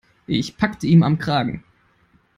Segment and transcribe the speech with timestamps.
[0.25, 1.63] Ich packte ihn am Kragen.